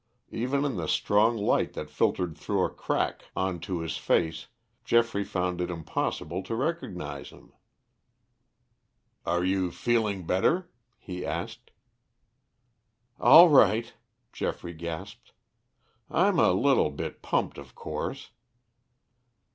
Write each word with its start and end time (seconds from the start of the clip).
Even 0.31 0.65
in 0.65 0.77
the 0.77 0.87
strong 0.87 1.37
light 1.37 1.73
that 1.73 1.91
filtered 1.91 2.35
through 2.35 2.65
a 2.65 2.71
crack 2.71 3.25
on 3.35 3.59
to 3.59 3.81
his 3.81 3.97
face 3.97 4.47
Geoffrey 4.83 5.23
found 5.23 5.61
it 5.61 5.69
impossible 5.69 6.41
to 6.41 6.55
recognize 6.55 7.29
him. 7.29 7.53
"Are 9.27 9.43
you 9.43 9.69
feeling 9.69 10.25
better?" 10.25 10.71
he 10.97 11.23
asked. 11.23 11.69
"All 13.19 13.49
right," 13.49 13.93
Geoffrey 14.33 14.73
gasped. 14.73 15.33
"I'm 16.09 16.39
a 16.39 16.51
little 16.51 16.89
bit 16.89 17.21
pumped, 17.21 17.59
of 17.59 17.75
course." 17.75 18.31